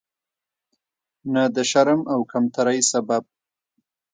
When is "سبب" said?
2.91-3.23